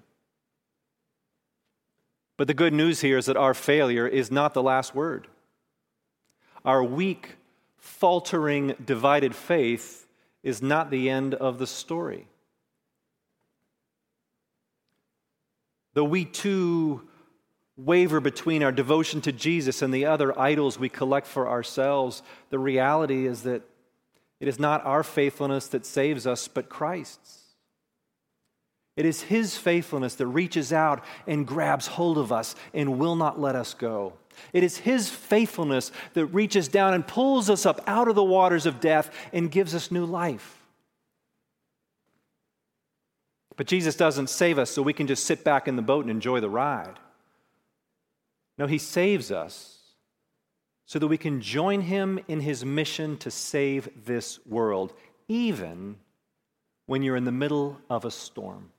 But 2.37 2.45
the 2.45 2.53
good 2.53 2.73
news 2.73 3.01
here 3.01 3.17
is 3.17 3.25
that 3.25 3.37
our 3.37 3.55
failure 3.55 4.07
is 4.07 4.29
not 4.29 4.53
the 4.53 4.61
last 4.61 4.93
word. 4.93 5.27
Our 6.63 6.83
weak, 6.83 7.37
faltering, 7.83 8.73
divided 8.83 9.35
faith 9.35 10.07
is 10.41 10.61
not 10.61 10.89
the 10.89 11.09
end 11.09 11.33
of 11.33 11.59
the 11.59 11.67
story. 11.67 12.25
Though 15.93 16.05
we 16.05 16.23
too 16.23 17.01
waver 17.75 18.21
between 18.21 18.63
our 18.63 18.71
devotion 18.71 19.19
to 19.19 19.33
Jesus 19.33 19.81
and 19.81 19.93
the 19.93 20.05
other 20.05 20.37
idols 20.39 20.79
we 20.79 20.87
collect 20.87 21.27
for 21.27 21.49
ourselves, 21.49 22.23
the 22.51 22.57
reality 22.57 23.27
is 23.27 23.43
that 23.43 23.63
it 24.39 24.47
is 24.47 24.59
not 24.59 24.85
our 24.85 25.03
faithfulness 25.03 25.67
that 25.67 25.85
saves 25.85 26.25
us, 26.25 26.47
but 26.47 26.69
Christ's. 26.69 27.39
It 28.95 29.05
is 29.05 29.23
His 29.23 29.57
faithfulness 29.57 30.15
that 30.15 30.27
reaches 30.27 30.71
out 30.71 31.03
and 31.27 31.45
grabs 31.45 31.87
hold 31.87 32.17
of 32.17 32.31
us 32.31 32.55
and 32.73 32.97
will 32.97 33.17
not 33.17 33.41
let 33.41 33.55
us 33.55 33.73
go. 33.73 34.13
It 34.51 34.63
is 34.63 34.77
His 34.77 35.09
faithfulness 35.09 35.91
that 36.13 36.25
reaches 36.27 36.67
down 36.67 36.93
and 36.93 37.07
pulls 37.07 37.49
us 37.49 37.65
up 37.65 37.81
out 37.87 38.07
of 38.07 38.15
the 38.15 38.23
waters 38.23 38.65
of 38.65 38.79
death 38.79 39.09
and 39.31 39.49
gives 39.49 39.73
us 39.73 39.91
new 39.91 40.05
life. 40.05 40.59
But 43.55 43.67
Jesus 43.67 43.95
doesn't 43.95 44.29
save 44.29 44.57
us 44.57 44.69
so 44.71 44.81
we 44.81 44.93
can 44.93 45.07
just 45.07 45.25
sit 45.25 45.43
back 45.43 45.67
in 45.67 45.75
the 45.75 45.81
boat 45.81 46.03
and 46.03 46.11
enjoy 46.11 46.39
the 46.39 46.49
ride. 46.49 46.99
No, 48.57 48.67
He 48.67 48.77
saves 48.77 49.31
us 49.31 49.79
so 50.85 50.99
that 50.99 51.07
we 51.07 51.17
can 51.17 51.39
join 51.39 51.81
Him 51.81 52.19
in 52.27 52.41
His 52.41 52.65
mission 52.65 53.17
to 53.17 53.31
save 53.31 53.89
this 54.05 54.45
world, 54.45 54.93
even 55.27 55.95
when 56.87 57.01
you're 57.01 57.15
in 57.15 57.23
the 57.23 57.31
middle 57.31 57.79
of 57.89 58.03
a 58.03 58.11
storm. 58.11 58.72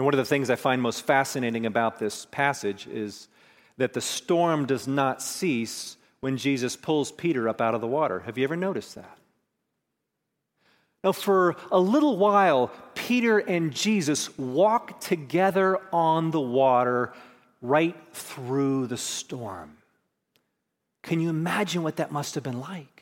And 0.00 0.06
one 0.06 0.14
of 0.14 0.18
the 0.18 0.24
things 0.24 0.48
I 0.48 0.56
find 0.56 0.80
most 0.80 1.02
fascinating 1.02 1.66
about 1.66 1.98
this 1.98 2.24
passage 2.30 2.86
is 2.86 3.28
that 3.76 3.92
the 3.92 4.00
storm 4.00 4.64
does 4.64 4.88
not 4.88 5.20
cease 5.20 5.98
when 6.20 6.38
Jesus 6.38 6.74
pulls 6.74 7.12
Peter 7.12 7.50
up 7.50 7.60
out 7.60 7.74
of 7.74 7.82
the 7.82 7.86
water. 7.86 8.20
Have 8.20 8.38
you 8.38 8.44
ever 8.44 8.56
noticed 8.56 8.94
that? 8.94 9.18
Now, 11.04 11.12
for 11.12 11.54
a 11.70 11.78
little 11.78 12.16
while, 12.16 12.72
Peter 12.94 13.40
and 13.40 13.74
Jesus 13.74 14.38
walk 14.38 15.00
together 15.00 15.78
on 15.92 16.30
the 16.30 16.40
water 16.40 17.12
right 17.60 17.94
through 18.14 18.86
the 18.86 18.96
storm. 18.96 19.76
Can 21.02 21.20
you 21.20 21.28
imagine 21.28 21.82
what 21.82 21.96
that 21.96 22.10
must 22.10 22.36
have 22.36 22.44
been 22.44 22.60
like? 22.60 22.99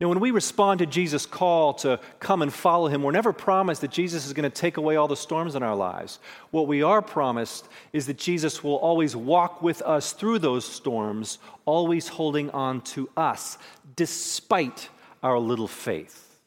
Now, 0.00 0.08
when 0.08 0.20
we 0.20 0.30
respond 0.30 0.78
to 0.78 0.86
Jesus' 0.86 1.26
call 1.26 1.74
to 1.74 2.00
come 2.20 2.40
and 2.40 2.50
follow 2.50 2.88
him, 2.88 3.02
we're 3.02 3.12
never 3.12 3.34
promised 3.34 3.82
that 3.82 3.90
Jesus 3.90 4.26
is 4.26 4.32
going 4.32 4.50
to 4.50 4.50
take 4.50 4.78
away 4.78 4.96
all 4.96 5.08
the 5.08 5.16
storms 5.16 5.54
in 5.54 5.62
our 5.62 5.76
lives. 5.76 6.20
What 6.50 6.66
we 6.66 6.82
are 6.82 7.02
promised 7.02 7.68
is 7.92 8.06
that 8.06 8.16
Jesus 8.16 8.64
will 8.64 8.76
always 8.76 9.14
walk 9.14 9.60
with 9.60 9.82
us 9.82 10.12
through 10.12 10.38
those 10.38 10.64
storms, 10.64 11.38
always 11.66 12.08
holding 12.08 12.48
on 12.50 12.80
to 12.82 13.10
us, 13.14 13.58
despite 13.94 14.88
our 15.22 15.38
little 15.38 15.68
faith. 15.68 16.38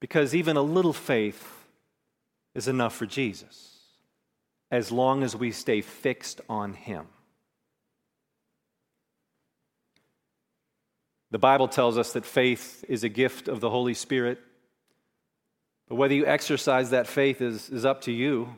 Because 0.00 0.36
even 0.36 0.56
a 0.56 0.62
little 0.62 0.92
faith 0.92 1.66
is 2.54 2.68
enough 2.68 2.94
for 2.94 3.06
Jesus, 3.06 3.80
as 4.70 4.92
long 4.92 5.24
as 5.24 5.34
we 5.34 5.50
stay 5.50 5.80
fixed 5.80 6.40
on 6.48 6.74
him. 6.74 7.06
The 11.34 11.38
Bible 11.40 11.66
tells 11.66 11.98
us 11.98 12.12
that 12.12 12.24
faith 12.24 12.84
is 12.88 13.02
a 13.02 13.08
gift 13.08 13.48
of 13.48 13.58
the 13.58 13.68
Holy 13.68 13.94
Spirit. 13.94 14.38
But 15.88 15.96
whether 15.96 16.14
you 16.14 16.24
exercise 16.26 16.90
that 16.90 17.08
faith 17.08 17.40
is, 17.40 17.70
is 17.70 17.84
up 17.84 18.02
to 18.02 18.12
you. 18.12 18.54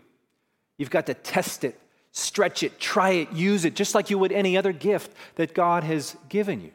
You've 0.77 0.91
got 0.91 1.07
to 1.07 1.15
test 1.15 1.65
it, 1.65 1.81
stretch 2.13 2.63
it, 2.63 2.79
try 2.79 3.13
it, 3.13 3.33
use 3.33 3.65
it, 3.65 3.75
just 3.75 3.95
like 3.95 4.11
you 4.11 4.19
would 4.19 4.31
any 4.31 4.59
other 4.59 4.73
gift 4.73 5.11
that 5.37 5.55
God 5.55 5.85
has 5.85 6.19
given 6.29 6.61
you. 6.61 6.73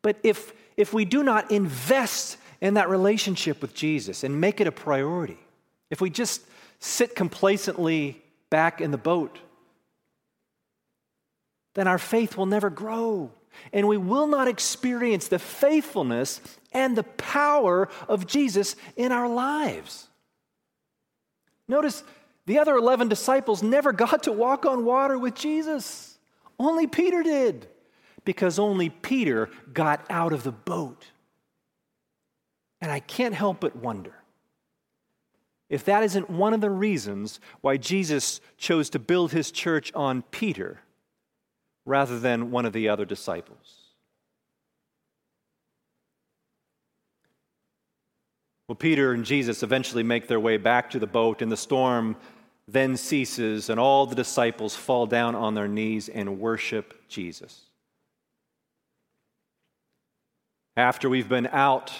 But 0.00 0.16
if, 0.22 0.54
if 0.78 0.94
we 0.94 1.04
do 1.04 1.22
not 1.22 1.50
invest 1.50 2.38
in 2.62 2.72
that 2.72 2.88
relationship 2.88 3.60
with 3.60 3.74
Jesus 3.74 4.24
and 4.24 4.40
make 4.40 4.62
it 4.62 4.66
a 4.66 4.72
priority, 4.72 5.40
if 5.90 6.00
we 6.00 6.08
just 6.08 6.40
sit 6.78 7.14
complacently 7.14 8.22
back 8.48 8.80
in 8.80 8.92
the 8.92 8.96
boat, 8.96 9.40
then 11.74 11.86
our 11.86 11.98
faith 11.98 12.38
will 12.38 12.46
never 12.46 12.70
grow 12.70 13.30
and 13.72 13.88
we 13.88 13.96
will 13.96 14.26
not 14.26 14.48
experience 14.48 15.28
the 15.28 15.38
faithfulness 15.38 16.40
and 16.72 16.96
the 16.96 17.02
power 17.02 17.88
of 18.08 18.26
Jesus 18.26 18.76
in 18.96 19.12
our 19.12 19.28
lives. 19.28 20.08
Notice 21.66 22.02
the 22.46 22.58
other 22.58 22.76
11 22.76 23.08
disciples 23.08 23.62
never 23.62 23.92
got 23.92 24.22
to 24.24 24.32
walk 24.32 24.64
on 24.64 24.84
water 24.84 25.18
with 25.18 25.34
Jesus. 25.34 26.18
Only 26.58 26.86
Peter 26.86 27.22
did, 27.22 27.68
because 28.24 28.58
only 28.58 28.90
Peter 28.90 29.50
got 29.72 30.04
out 30.10 30.32
of 30.32 30.44
the 30.44 30.52
boat. 30.52 31.04
And 32.80 32.90
I 32.90 33.00
can't 33.00 33.34
help 33.34 33.60
but 33.60 33.76
wonder 33.76 34.14
if 35.68 35.84
that 35.84 36.02
isn't 36.02 36.30
one 36.30 36.54
of 36.54 36.60
the 36.60 36.70
reasons 36.70 37.40
why 37.60 37.76
Jesus 37.76 38.40
chose 38.56 38.88
to 38.90 38.98
build 38.98 39.32
his 39.32 39.50
church 39.50 39.92
on 39.94 40.22
Peter 40.22 40.80
rather 41.88 42.18
than 42.18 42.50
one 42.50 42.66
of 42.66 42.74
the 42.74 42.90
other 42.90 43.06
disciples. 43.06 43.78
Well, 48.68 48.76
Peter 48.76 49.12
and 49.12 49.24
Jesus 49.24 49.62
eventually 49.62 50.02
make 50.02 50.28
their 50.28 50.38
way 50.38 50.58
back 50.58 50.90
to 50.90 50.98
the 50.98 51.06
boat, 51.06 51.40
and 51.40 51.50
the 51.50 51.56
storm 51.56 52.16
then 52.68 52.98
ceases, 52.98 53.70
and 53.70 53.80
all 53.80 54.04
the 54.04 54.14
disciples 54.14 54.76
fall 54.76 55.06
down 55.06 55.34
on 55.34 55.54
their 55.54 55.66
knees 55.66 56.10
and 56.10 56.38
worship 56.38 57.08
Jesus. 57.08 57.62
After 60.76 61.08
we've 61.08 61.28
been 61.28 61.46
out 61.46 61.90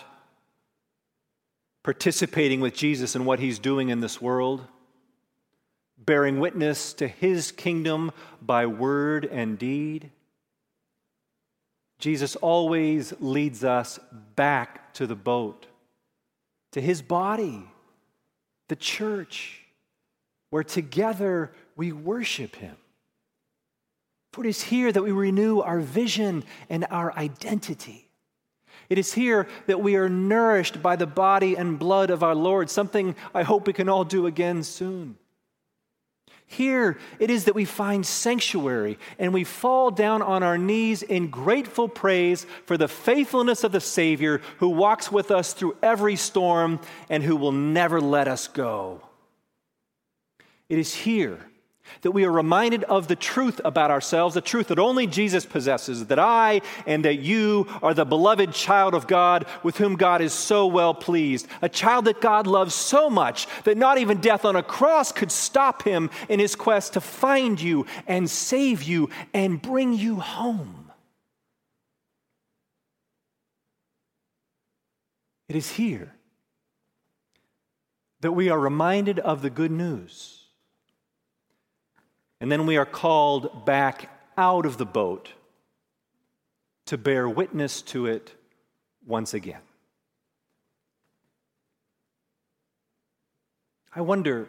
participating 1.82 2.60
with 2.60 2.74
Jesus 2.74 3.16
in 3.16 3.24
what 3.24 3.40
he's 3.40 3.58
doing 3.58 3.88
in 3.88 4.00
this 4.00 4.20
world, 4.20 4.66
bearing 6.04 6.40
witness 6.40 6.92
to 6.94 7.08
his 7.08 7.52
kingdom 7.52 8.12
by 8.40 8.66
word 8.66 9.24
and 9.24 9.58
deed. 9.58 10.10
Jesus 11.98 12.36
always 12.36 13.12
leads 13.20 13.64
us 13.64 13.98
back 14.36 14.94
to 14.94 15.06
the 15.06 15.16
boat, 15.16 15.66
to 16.72 16.80
his 16.80 17.02
body, 17.02 17.64
the 18.68 18.76
church, 18.76 19.62
where 20.50 20.64
together 20.64 21.52
we 21.76 21.92
worship 21.92 22.56
him. 22.56 22.76
For 24.32 24.44
it 24.44 24.48
is 24.48 24.62
here 24.62 24.92
that 24.92 25.02
we 25.02 25.10
renew 25.10 25.60
our 25.60 25.80
vision 25.80 26.44
and 26.70 26.86
our 26.90 27.12
identity. 27.12 28.08
It 28.88 28.98
is 28.98 29.12
here 29.12 29.48
that 29.66 29.80
we 29.80 29.96
are 29.96 30.08
nourished 30.08 30.80
by 30.82 30.96
the 30.96 31.06
body 31.06 31.56
and 31.56 31.78
blood 31.78 32.10
of 32.10 32.22
our 32.22 32.34
Lord, 32.34 32.70
something 32.70 33.16
I 33.34 33.42
hope 33.42 33.66
we 33.66 33.72
can 33.72 33.88
all 33.88 34.04
do 34.04 34.26
again 34.26 34.62
soon. 34.62 35.16
Here 36.50 36.96
it 37.18 37.28
is 37.28 37.44
that 37.44 37.54
we 37.54 37.66
find 37.66 38.04
sanctuary 38.04 38.98
and 39.18 39.34
we 39.34 39.44
fall 39.44 39.90
down 39.90 40.22
on 40.22 40.42
our 40.42 40.56
knees 40.56 41.02
in 41.02 41.28
grateful 41.28 41.88
praise 41.88 42.46
for 42.64 42.78
the 42.78 42.88
faithfulness 42.88 43.64
of 43.64 43.72
the 43.72 43.82
Savior 43.82 44.40
who 44.56 44.70
walks 44.70 45.12
with 45.12 45.30
us 45.30 45.52
through 45.52 45.76
every 45.82 46.16
storm 46.16 46.80
and 47.10 47.22
who 47.22 47.36
will 47.36 47.52
never 47.52 48.00
let 48.00 48.28
us 48.28 48.48
go. 48.48 49.02
It 50.70 50.78
is 50.78 50.94
here 50.94 51.38
that 52.02 52.12
we 52.12 52.24
are 52.24 52.30
reminded 52.30 52.84
of 52.84 53.08
the 53.08 53.16
truth 53.16 53.60
about 53.64 53.90
ourselves, 53.90 54.34
the 54.34 54.40
truth 54.40 54.68
that 54.68 54.78
only 54.78 55.06
Jesus 55.06 55.44
possesses, 55.44 56.06
that 56.06 56.18
I 56.18 56.60
and 56.86 57.04
that 57.04 57.16
you 57.16 57.66
are 57.82 57.94
the 57.94 58.04
beloved 58.04 58.52
child 58.52 58.94
of 58.94 59.06
God 59.06 59.46
with 59.62 59.76
whom 59.76 59.96
God 59.96 60.20
is 60.20 60.32
so 60.32 60.66
well 60.66 60.94
pleased, 60.94 61.46
a 61.62 61.68
child 61.68 62.04
that 62.06 62.20
God 62.20 62.46
loves 62.46 62.74
so 62.74 63.10
much 63.10 63.46
that 63.64 63.76
not 63.76 63.98
even 63.98 64.20
death 64.20 64.44
on 64.44 64.56
a 64.56 64.62
cross 64.62 65.12
could 65.12 65.32
stop 65.32 65.82
him 65.82 66.10
in 66.28 66.40
his 66.40 66.54
quest 66.54 66.94
to 66.94 67.00
find 67.00 67.60
you 67.60 67.86
and 68.06 68.28
save 68.28 68.82
you 68.82 69.10
and 69.34 69.60
bring 69.60 69.92
you 69.92 70.16
home. 70.16 70.90
It 75.48 75.56
is 75.56 75.70
here 75.72 76.12
that 78.20 78.32
we 78.32 78.50
are 78.50 78.58
reminded 78.58 79.18
of 79.18 79.42
the 79.42 79.50
good 79.50 79.70
news 79.70 80.47
and 82.40 82.50
then 82.50 82.66
we 82.66 82.76
are 82.76 82.86
called 82.86 83.64
back 83.64 84.10
out 84.36 84.64
of 84.66 84.78
the 84.78 84.86
boat 84.86 85.30
to 86.86 86.96
bear 86.96 87.28
witness 87.28 87.82
to 87.82 88.06
it 88.06 88.34
once 89.06 89.34
again. 89.34 89.60
I 93.94 94.00
wonder, 94.00 94.48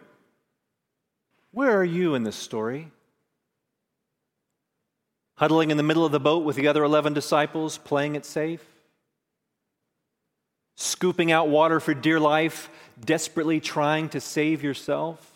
where 1.50 1.76
are 1.76 1.84
you 1.84 2.14
in 2.14 2.22
this 2.22 2.36
story? 2.36 2.90
Huddling 5.34 5.70
in 5.70 5.76
the 5.76 5.82
middle 5.82 6.04
of 6.04 6.12
the 6.12 6.20
boat 6.20 6.44
with 6.44 6.56
the 6.56 6.68
other 6.68 6.84
11 6.84 7.14
disciples, 7.14 7.78
playing 7.78 8.14
it 8.14 8.24
safe? 8.24 8.64
Scooping 10.76 11.32
out 11.32 11.48
water 11.48 11.80
for 11.80 11.94
dear 11.94 12.20
life, 12.20 12.70
desperately 13.04 13.58
trying 13.58 14.08
to 14.10 14.20
save 14.20 14.62
yourself? 14.62 15.29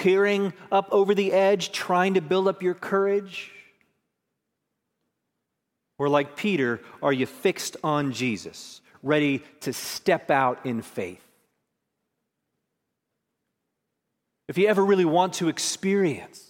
Peering 0.00 0.54
up 0.72 0.88
over 0.92 1.14
the 1.14 1.30
edge, 1.30 1.72
trying 1.72 2.14
to 2.14 2.22
build 2.22 2.48
up 2.48 2.62
your 2.62 2.72
courage? 2.72 3.50
Or, 5.98 6.08
like 6.08 6.36
Peter, 6.36 6.80
are 7.02 7.12
you 7.12 7.26
fixed 7.26 7.76
on 7.84 8.12
Jesus, 8.12 8.80
ready 9.02 9.44
to 9.60 9.74
step 9.74 10.30
out 10.30 10.64
in 10.64 10.80
faith? 10.80 11.22
If 14.48 14.56
you 14.56 14.68
ever 14.68 14.82
really 14.82 15.04
want 15.04 15.34
to 15.34 15.48
experience 15.48 16.42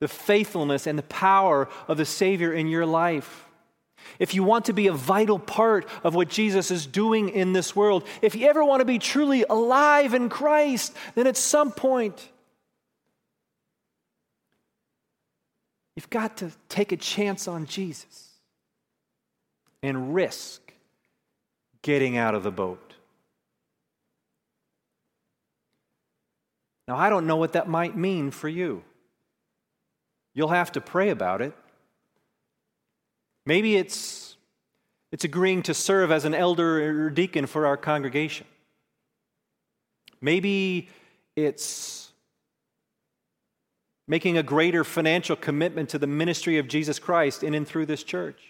the 0.00 0.08
faithfulness 0.08 0.86
and 0.86 0.98
the 0.98 1.04
power 1.04 1.70
of 1.88 1.96
the 1.96 2.04
Savior 2.04 2.52
in 2.52 2.68
your 2.68 2.84
life, 2.84 3.46
if 4.18 4.34
you 4.34 4.42
want 4.42 4.66
to 4.66 4.74
be 4.74 4.88
a 4.88 4.92
vital 4.92 5.38
part 5.38 5.88
of 6.04 6.14
what 6.14 6.28
Jesus 6.28 6.70
is 6.70 6.84
doing 6.84 7.30
in 7.30 7.54
this 7.54 7.74
world, 7.74 8.06
if 8.20 8.34
you 8.34 8.46
ever 8.46 8.62
want 8.62 8.80
to 8.80 8.84
be 8.84 8.98
truly 8.98 9.44
alive 9.48 10.12
in 10.12 10.28
Christ, 10.28 10.94
then 11.14 11.26
at 11.26 11.38
some 11.38 11.72
point, 11.72 12.28
you've 15.96 16.10
got 16.10 16.36
to 16.38 16.50
take 16.68 16.92
a 16.92 16.96
chance 16.96 17.46
on 17.48 17.66
Jesus 17.66 18.30
and 19.82 20.14
risk 20.14 20.72
getting 21.82 22.16
out 22.16 22.34
of 22.34 22.42
the 22.42 22.50
boat. 22.50 22.94
Now, 26.88 26.96
I 26.96 27.10
don't 27.10 27.26
know 27.26 27.36
what 27.36 27.52
that 27.52 27.68
might 27.68 27.96
mean 27.96 28.30
for 28.30 28.48
you. 28.48 28.82
You'll 30.34 30.48
have 30.48 30.72
to 30.72 30.80
pray 30.80 31.10
about 31.10 31.42
it. 31.42 31.54
Maybe 33.44 33.76
it's, 33.76 34.36
it's 35.10 35.24
agreeing 35.24 35.62
to 35.64 35.74
serve 35.74 36.10
as 36.10 36.24
an 36.24 36.34
elder 36.34 37.06
or 37.06 37.10
deacon 37.10 37.46
for 37.46 37.66
our 37.66 37.76
congregation. 37.76 38.46
Maybe 40.20 40.88
it's 41.34 42.11
making 44.12 44.36
a 44.36 44.42
greater 44.42 44.84
financial 44.84 45.34
commitment 45.34 45.88
to 45.88 45.98
the 45.98 46.06
ministry 46.06 46.58
of 46.58 46.68
Jesus 46.68 46.98
Christ 46.98 47.42
in 47.42 47.54
and 47.54 47.66
through 47.66 47.86
this 47.86 48.02
church. 48.02 48.42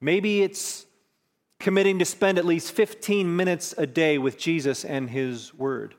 Maybe 0.00 0.44
it's 0.44 0.86
committing 1.58 1.98
to 1.98 2.04
spend 2.04 2.38
at 2.38 2.44
least 2.44 2.70
15 2.70 3.34
minutes 3.34 3.74
a 3.76 3.84
day 3.84 4.16
with 4.16 4.38
Jesus 4.38 4.84
and 4.84 5.10
His 5.10 5.52
Word. 5.52 5.96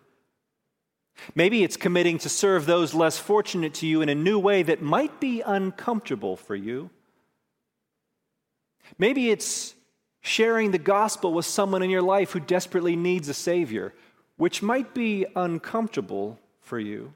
Maybe 1.36 1.66
it's 1.66 1.76
committing 1.76 2.18
to 2.20 2.30
serve 2.30 2.66
those 2.66 2.94
less 2.94 3.18
fortunate 3.18 3.74
to 3.74 3.86
you 3.86 4.02
in 4.02 4.08
a 4.08 4.16
new 4.16 4.40
way 4.40 4.64
that 4.64 4.82
might 4.82 5.20
be 5.20 5.42
uncomfortable 5.42 6.38
for 6.38 6.56
you. 6.56 6.90
Maybe 8.98 9.32
it's 9.32 9.76
sharing 10.22 10.72
the 10.72 10.78
gospel 10.78 11.34
with 11.34 11.46
someone 11.46 11.84
in 11.84 11.90
your 11.90 12.02
life 12.02 12.32
who 12.32 12.40
desperately 12.40 12.96
needs 12.96 13.28
a 13.28 13.34
Savior, 13.34 13.94
which 14.38 14.64
might 14.64 14.94
be 14.94 15.26
uncomfortable 15.36 16.40
for 16.62 16.80
you. 16.80 17.14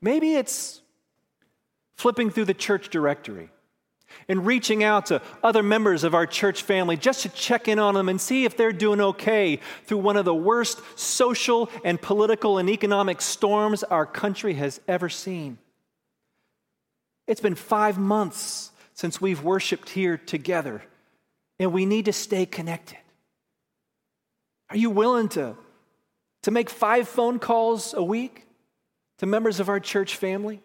Maybe 0.00 0.34
it's 0.34 0.80
flipping 1.94 2.30
through 2.30 2.44
the 2.46 2.54
church 2.54 2.90
directory 2.90 3.50
and 4.28 4.46
reaching 4.46 4.82
out 4.82 5.06
to 5.06 5.20
other 5.42 5.62
members 5.62 6.04
of 6.04 6.14
our 6.14 6.26
church 6.26 6.62
family 6.62 6.96
just 6.96 7.22
to 7.22 7.28
check 7.30 7.68
in 7.68 7.78
on 7.78 7.94
them 7.94 8.08
and 8.08 8.20
see 8.20 8.44
if 8.44 8.56
they're 8.56 8.72
doing 8.72 9.00
okay 9.00 9.60
through 9.84 9.98
one 9.98 10.16
of 10.16 10.24
the 10.24 10.34
worst 10.34 10.80
social 10.98 11.70
and 11.84 12.00
political 12.00 12.58
and 12.58 12.70
economic 12.70 13.20
storms 13.20 13.82
our 13.84 14.06
country 14.06 14.54
has 14.54 14.80
ever 14.88 15.08
seen. 15.08 15.58
It's 17.26 17.40
been 17.40 17.54
five 17.54 17.98
months 17.98 18.70
since 18.94 19.20
we've 19.20 19.44
worshiped 19.44 19.90
here 19.90 20.16
together, 20.16 20.82
and 21.58 21.72
we 21.72 21.86
need 21.86 22.06
to 22.06 22.12
stay 22.12 22.46
connected. 22.46 22.98
Are 24.70 24.76
you 24.76 24.90
willing 24.90 25.28
to, 25.30 25.54
to 26.42 26.50
make 26.50 26.70
five 26.70 27.08
phone 27.08 27.38
calls 27.38 27.94
a 27.94 28.02
week 28.02 28.47
to 29.18 29.26
members 29.26 29.60
of 29.60 29.68
our 29.68 29.80
church 29.80 30.16
family? 30.16 30.62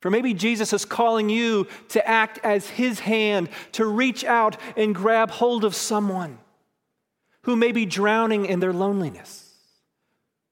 For 0.00 0.10
maybe 0.10 0.32
Jesus 0.32 0.72
is 0.72 0.84
calling 0.84 1.28
you 1.28 1.66
to 1.90 2.06
act 2.06 2.38
as 2.42 2.68
his 2.68 3.00
hand, 3.00 3.50
to 3.72 3.84
reach 3.84 4.24
out 4.24 4.56
and 4.76 4.94
grab 4.94 5.30
hold 5.30 5.64
of 5.64 5.74
someone 5.74 6.38
who 7.42 7.54
may 7.54 7.72
be 7.72 7.86
drowning 7.86 8.46
in 8.46 8.60
their 8.60 8.72
loneliness 8.72 9.54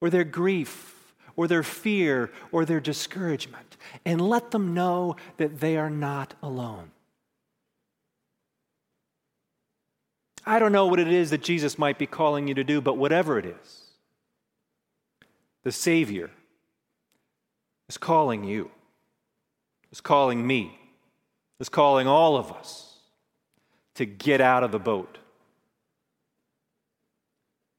or 0.01 0.11
their 0.11 0.25
grief 0.25 1.15
or 1.35 1.47
their 1.47 1.63
fear 1.63 2.31
or 2.53 2.65
their 2.65 2.81
discouragement 2.81 3.77
and 4.05 4.21
let 4.21 4.51
them 4.51 4.75
know 4.75 5.17
that 5.39 5.61
they 5.61 5.77
are 5.77 5.91
not 5.91 6.35
alone. 6.43 6.91
I 10.45 10.59
don't 10.59 10.73
know 10.73 10.87
what 10.87 10.99
it 10.99 11.09
is 11.09 11.31
that 11.31 11.43
Jesus 11.43 11.79
might 11.79 11.99
be 11.99 12.07
calling 12.07 12.49
you 12.49 12.55
to 12.55 12.65
do, 12.65 12.81
but 12.81 12.97
whatever 12.97 13.39
it 13.39 13.45
is, 13.45 13.85
the 15.63 15.73
Savior 15.73 16.31
is 17.89 17.99
calling 17.99 18.45
you 18.45 18.71
is 19.91 20.01
calling 20.01 20.47
me, 20.47 20.79
is 21.61 21.69
calling 21.69 22.07
all 22.07 22.37
of 22.37 22.53
us 22.53 22.97
to 23.95 24.05
get 24.05 24.41
out 24.41 24.63
of 24.63 24.73
the 24.73 24.79
boat. 24.79 25.19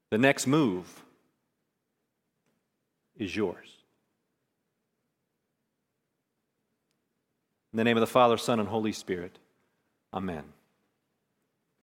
The 0.10 0.18
next 0.18 0.48
move 0.48 1.04
is 3.18 3.36
yours. 3.36 3.78
In 7.72 7.78
the 7.78 7.84
name 7.84 7.98
of 7.98 8.02
the 8.02 8.08
Father, 8.08 8.38
Son, 8.38 8.60
and 8.60 8.68
Holy 8.68 8.92
Spirit, 8.92 9.38
amen. 10.12 10.44